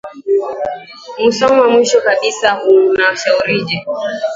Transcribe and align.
musoma 1.21 1.63
mwisho 1.71 1.97
kabisa 2.07 2.49
unashaurije 2.71 3.77